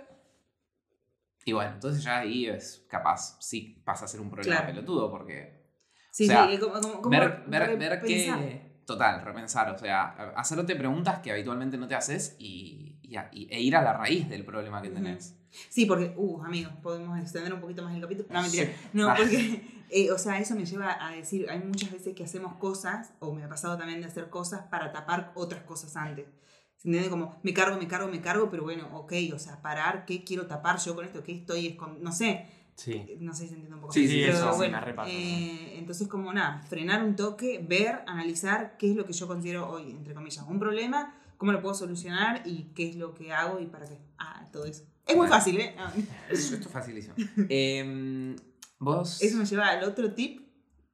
[1.45, 4.73] Y bueno, entonces ya ahí es capaz, sí pasa a ser un problema Claro.
[4.73, 5.59] pelotudo, porque
[6.11, 8.68] Sí, O sea, sí, como, como, como ver, ver, ver que...
[8.93, 13.47] Total, repensar, o sea, hacerte preguntas que habitualmente no te haces y, y a- y-
[13.51, 15.35] e ir a la raíz del problema que tenés.
[15.69, 18.27] Sí, porque, uh, amigos, podemos extender un poquito más el capítulo.
[18.31, 18.65] No, mentira.
[18.65, 18.71] Sí.
[18.93, 22.55] No, porque, eh, o sea, eso me lleva a decir, hay muchas veces que hacemos
[22.55, 26.25] cosas, o me ha pasado también de hacer cosas para tapar otras cosas antes.
[26.77, 27.09] ¿Se entiende?
[27.09, 30.47] Como, me cargo, me cargo, me cargo, pero bueno, ok, o sea, parar, ¿qué quiero
[30.47, 31.21] tapar yo con esto?
[31.23, 32.09] ¿Qué estoy escondiendo?
[32.09, 32.47] No sé,
[32.79, 33.17] Sí.
[33.19, 33.93] no sé si se entiende un poco.
[33.93, 35.09] Sí, sí, Pero eso sí bueno, me repasa.
[35.11, 39.69] eh, entonces, como nada, frenar un toque, ver, analizar qué es lo que yo considero
[39.69, 43.59] hoy, entre comillas, un problema, cómo lo puedo solucionar y qué es lo que hago
[43.59, 43.99] y para qué.
[44.17, 44.83] Ah, todo eso.
[45.05, 45.33] Es muy Bueno.
[45.33, 45.75] fácil, ¿eh?
[45.77, 45.91] Ah.
[46.29, 47.15] Eso, esto es facilísimo.
[47.49, 48.35] Em,
[48.77, 49.21] Vos...
[49.21, 50.47] Eso me lleva al otro tip.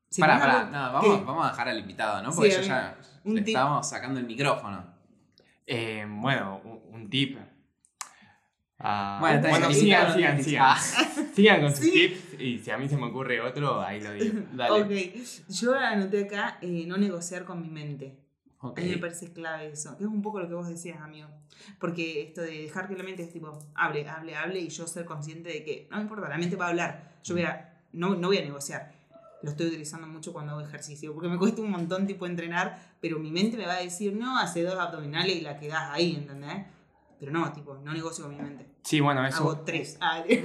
[0.09, 1.25] Si Pará, pará, algo- no, vamos, ¿qué?
[1.25, 2.31] vamos a dejar al invitado, ¿no?
[2.31, 3.47] Sí, Porque yo ya le tip.
[3.49, 4.85] estábamos sacando el micrófono.
[5.67, 7.37] Eh, bueno, un, un tip.
[8.77, 10.75] Ah, Bueno, bueno, sigan, sigan, sigan.
[10.77, 11.91] tiene- Sigan con sus Sí.
[11.91, 14.41] tips y si a mí se me ocurre otro, ahí lo digo.
[14.53, 14.81] Dale.
[14.81, 18.17] Ok, yo anoté acá eh, no negociar con mi mente.
[18.59, 18.79] Ok.
[18.79, 21.29] A mí me parece clave eso, es un poco lo que vos decías, amigo.
[21.79, 25.05] Porque esto de dejar que la mente es tipo, hable, hable, hable y yo ser
[25.05, 27.13] consciente de que no me importa, la mente va a hablar.
[27.23, 28.91] Yo voy a, no, no voy a negociar.
[29.41, 33.19] Lo estoy utilizando mucho cuando hago ejercicio, porque me cuesta un montón tipo entrenar, pero
[33.19, 36.65] mi mente me va a decir, no, hace dos abdominales y la quedás ahí, ¿entendés?
[37.19, 38.65] Pero no, tipo, no negocio con mi mente.
[38.83, 39.37] Sí, bueno, eso.
[39.43, 39.97] Hago tres.
[40.01, 40.43] Ah, Eh,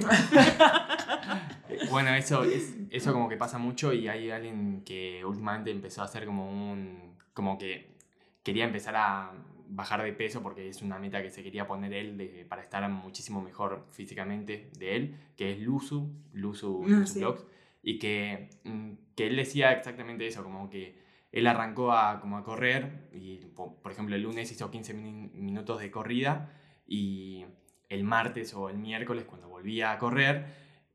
[1.89, 6.05] Bueno, eso, es, eso como que pasa mucho y hay alguien que últimamente empezó a
[6.05, 7.15] hacer como un...
[7.33, 7.95] como que
[8.43, 9.31] quería empezar a
[9.67, 12.87] bajar de peso porque es una meta que se quería poner él de- para estar
[12.89, 17.19] muchísimo mejor físicamente de él, que es Luzu, Luzu, Ah, Luzu sí.
[17.19, 17.45] Vlogs,
[17.83, 20.99] y que, mm, que él decía exactamente eso, como que
[21.31, 25.31] él arrancó a, como a correr y, po- por ejemplo, el lunes hizo 15 min-
[25.35, 26.51] minutos de corrida
[26.91, 27.45] y
[27.87, 30.45] el martes o el miércoles cuando volvía a correr,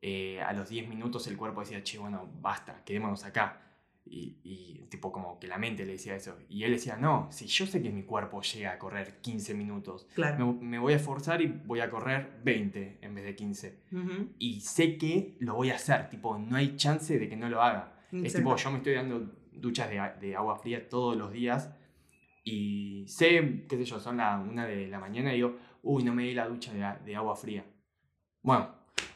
[0.03, 3.63] eh, a los 10 minutos el cuerpo decía, che, bueno, basta, quedémonos acá.
[4.05, 6.37] Y, y tipo como que la mente le decía eso.
[6.51, 10.07] Y él decía, no, si yo sé que mi cuerpo llega a correr 15 minutos,
[10.15, 10.53] claro.
[10.53, 13.81] me, me voy a esforzar y voy a correr 20 en vez de 15.
[13.93, 14.29] Ujú.
[14.39, 17.63] Y sé que lo voy a hacer, tipo, no hay chance de que no lo
[17.63, 18.05] haga.
[18.13, 18.39] Es Exacto.
[18.39, 21.75] tipo, yo me estoy dando duchas de, de agua fría todos los días.
[22.45, 26.13] Y sé, qué sé yo, son la una de la mañana y digo, uy, no
[26.15, 27.65] me di la ducha de, de agua fría.
[28.43, 28.69] Bueno,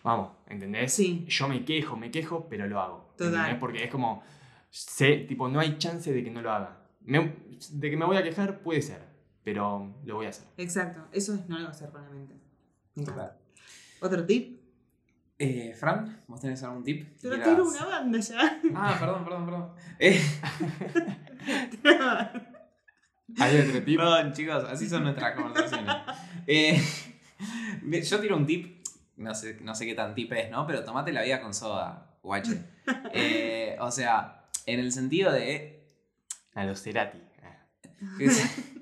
[0.02, 0.92] vamos, ¿entendés?
[0.92, 1.24] Sí.
[1.28, 3.14] Yo me quejo, me quejo, pero lo hago.
[3.16, 3.35] Total.
[3.35, 3.56] ¿entendés?
[3.61, 4.22] Porque es como,
[4.70, 6.78] sé, tipo, no hay chance de que no lo haga.
[7.02, 7.35] Me-
[7.72, 9.02] de que me voy a quejar, puede ser,
[9.44, 10.46] pero lo voy a hacer.
[10.56, 12.35] Exacto, eso es no negociar con la mente.
[12.94, 13.37] Total.
[14.00, 14.59] ¿Otro tip?
[15.38, 17.09] Eh, Fran, ¿vos tenés algún tip?
[17.22, 17.48] Pero quieras?
[17.50, 18.61] tiro una banda ya.
[18.74, 19.70] Ah, perdón, perdón, perdón.
[19.98, 20.20] Eh,
[23.38, 23.96] Hay otro tip.
[23.96, 25.94] perdón, chicos, así son nuestras conversaciones.
[26.52, 26.82] Eh,
[28.02, 28.84] yo tiro un tip,
[29.16, 30.66] no sé, no sé qué tan tip es, ¿no?
[30.66, 32.64] Pero tomate la vida con soda, guache.
[33.12, 35.86] Eh, o sea, en el sentido de
[36.54, 37.18] A los Cerati.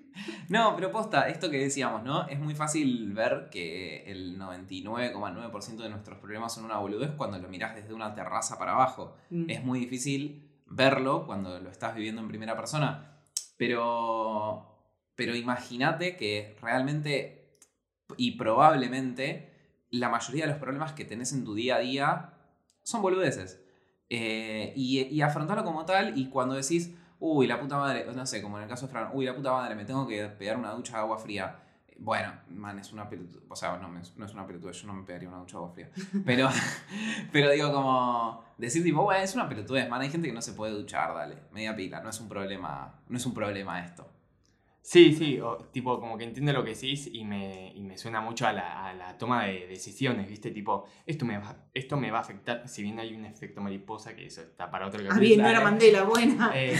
[0.49, 2.27] No, pero posta, esto que decíamos, ¿no?
[2.27, 7.49] Es muy fácil ver que el 99,9% de nuestros problemas son una boludez cuando lo
[7.49, 9.15] mirás desde una terraza para abajo.
[9.29, 9.51] Mm.
[9.51, 13.21] Es muy difícil verlo cuando lo estás viviendo en primera persona.
[13.59, 14.75] Pero,
[15.15, 17.38] pero imagínate que realmente
[18.17, 19.53] y probablemente
[19.91, 22.33] la mayoría de los problemas que tenés en tu día a día
[22.83, 23.61] son boludeces.
[24.11, 28.43] Eh, y, y afrontarlo como tal y cuando decís, uy, la puta madre, no sé,
[28.43, 30.73] como en el caso de Fran, uy, la puta madre, me tengo que pegar una
[30.73, 31.61] ducha de agua fría.
[32.01, 33.45] Bueno, man, es una pelotudez.
[33.49, 35.91] O sea, no, es una pelotudez, yo no me pegaría una ducha de agua fría.
[36.25, 36.49] Pero,
[37.33, 40.01] pero digo, como decir, tipo, bueno, es una pelotudez, man.
[40.01, 41.43] Hay gente que no se puede duchar, dale.
[41.53, 44.09] Media pila, no es un problema, no es un problema esto.
[44.91, 48.23] Sí, sí, o- tipo, como que entiendo lo que decís y me, y me suena
[48.23, 50.51] mucho a la, a la toma de decisiones, ¿viste?
[50.51, 54.17] Tipo, esto me, va, esto me va a afectar, si bien hay un efecto mariposa,
[54.17, 55.21] que eso está para otro Ah, capítulo.
[55.29, 55.61] bien, no era.
[55.61, 56.51] Mandela, buena.
[56.55, 56.75] Eh,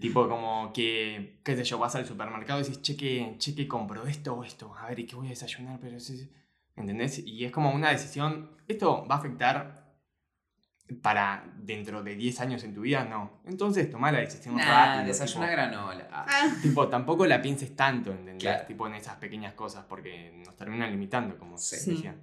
[0.00, 3.68] tipo, como que, qué sé yo, vas al supermercado y dices, che, que, che, que
[3.68, 5.78] compro esto o esto, a ver, ¿y qué voy a desayunar?
[5.80, 6.28] Pero sí.
[6.76, 7.20] ¿Entendés?
[7.24, 9.83] Y es como una decisión, ¿esto va a afectar
[11.02, 13.04] para dentro de 10 años en tu vida?
[13.04, 13.40] No.
[13.46, 15.06] Entonces toma la decisión Nah, rápido.
[15.06, 16.08] desayuna tipo- granola.
[16.12, 18.42] Ah, Ah, Tipo, tampoco la pienses tanto, ¿entendés?
[18.42, 18.66] Claro.
[18.66, 21.90] Tipo en esas pequeñas cosas, porque nos terminan limitando, como se Sí.
[21.92, 22.16] decía.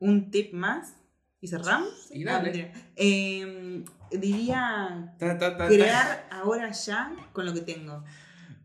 [0.00, 0.96] Un tip más
[1.40, 2.08] y cerramos.
[2.10, 2.38] Y dale.
[2.38, 2.72] Ah, mentira.
[2.96, 5.66] Eh, diría ta, ta, ta, ta.
[5.68, 8.02] crear ahora ya con lo que tengo.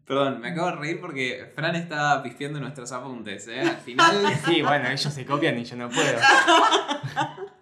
[0.04, 3.60] Perdón, me acabo de reír porque Fran está pispeando nuestros apuntes, ¿eh?
[3.62, 6.18] Al final, Sí, bueno, ellos se copian y yo no puedo.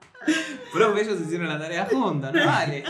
[0.73, 2.83] profe, ellos hicieron la tarea juntos, no vale.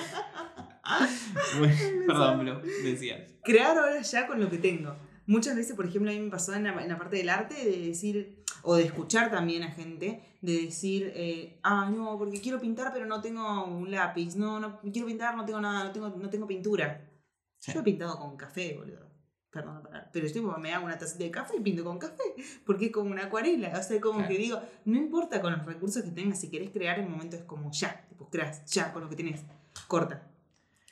[1.57, 3.21] Bueno, perdón, Blue, decías.
[3.43, 4.95] Crear ahora ya con lo que tengo.
[5.27, 7.55] Muchas veces, por ejemplo, a mí me pasó en la, en la parte del arte
[7.55, 12.59] de decir, o de escuchar también a gente, de decir, eh, ah, no, porque quiero
[12.59, 16.09] pintar pero no tengo un lápiz, no, no quiero pintar, no tengo nada, no tengo,
[16.09, 17.09] no tengo pintura.
[17.57, 17.71] Sí.
[17.73, 19.14] Yo he pintado con café, boludo.
[19.55, 22.21] Perdón, pero yo tipo, me hago una tacita de café y pinto con café,
[22.65, 23.71] porque es como una acuarela.
[23.79, 24.29] O sea, como Claro.
[24.33, 27.43] que digo, no importa con los recursos que tengas, si querés crear, el momento es
[27.43, 29.45] como ya, tipo, creas, ya, con lo que tenés.
[29.87, 30.27] Corta.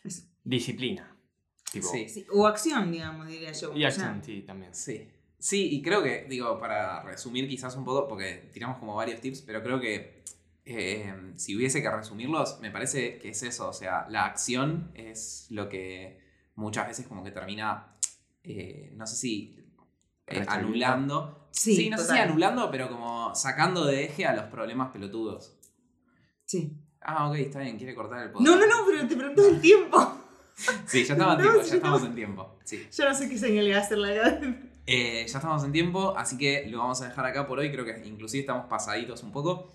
[0.02, 0.24] Eso.
[0.46, 1.14] Disciplina.
[1.74, 2.08] Tipo, Sí.
[2.08, 3.74] Sí, O acción, digamos, diría yo.
[3.76, 3.88] Y ya.
[3.90, 4.74] acción, sí, también.
[4.74, 5.10] Sí.
[5.40, 9.42] Sí, y creo que, digo, para resumir quizás un poco, porque tiramos como varios tips,
[9.42, 10.24] pero creo que
[10.64, 15.48] eh, si hubiese que resumirlos, me parece que es eso, o sea, la acción es
[15.50, 16.22] lo que
[16.56, 17.93] muchas veces como que termina,
[18.44, 19.60] eh, no sé si
[20.28, 21.48] eh, anulando.
[21.52, 25.56] Sí, no sé si anulando, pero como sacando de eje a los problemas pelotudos.
[26.46, 26.72] Sí.
[27.02, 28.48] Ah, ok, está bien, quiere cortar el podcast.
[28.50, 30.20] No, no, no, pero te pregunto el tiempo.
[30.86, 32.08] Sí, ya estamos en No, tiempo, sí, ya estamos no.
[32.08, 32.58] en tiempo.
[32.64, 32.88] Sí.
[32.96, 34.12] Yo no sé qué señal va a hacer la
[34.86, 37.72] Eh, ya estamos en tiempo, así que lo vamos a dejar acá por hoy.
[37.72, 39.74] Creo que inclusive estamos pasaditos un poco.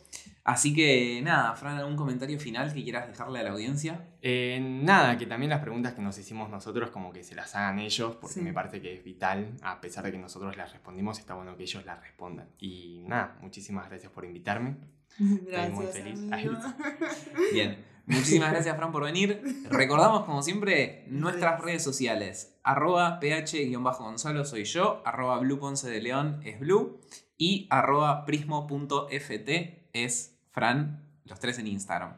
[0.50, 4.08] Así que nada, Fran, ¿algún comentario final que quieras dejarle a la audiencia?
[4.22, 7.78] Eh, nada, que también las preguntas que nos hicimos nosotros, como que se las hagan
[7.80, 8.40] ellos, porque Sí.
[8.40, 11.64] me parece que es vital, a pesar de que nosotros las respondimos, está bueno que
[11.64, 12.48] ellos las respondan.
[12.58, 14.76] Y nada, muchísimas gracias por invitarme.
[15.18, 15.72] Gracias.
[15.74, 16.18] muy feliz.
[16.32, 16.54] amigo.
[17.52, 19.42] Bien, muchísimas gracias, Fran, por venir.
[19.68, 22.58] Recordamos, como siempre, nuestras redes sociales.
[22.62, 27.00] Arroba ph-gonzalo soy yo, arroba blueponce de león es blue
[27.36, 29.50] y arroba prismo.ft
[29.92, 32.16] es Fran, los tres en Instagram.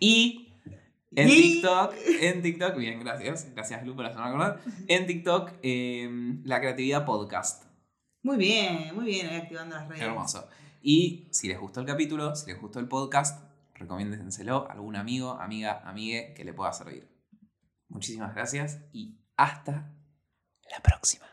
[0.00, 0.54] Y
[1.14, 4.60] en Y- TikTok, en TikTok, bien, gracias, gracias Blue por hacerme acordar.
[4.88, 6.10] En TikTok, eh,
[6.42, 7.66] la creatividad podcast.
[8.24, 10.02] Muy bien, muy bien, ahí activando las redes.
[10.02, 10.48] Hermoso.
[10.82, 13.40] Y si les gustó el capítulo, si les gustó el podcast,
[13.74, 17.08] recomiéndenselo a algún amigo, amiga, amigue que le pueda servir.
[17.88, 19.94] Muchísimas gracias y hasta
[20.72, 21.24] la próxima.